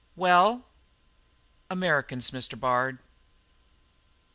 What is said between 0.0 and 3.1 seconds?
"Well?" "Americans, Mr. Bard."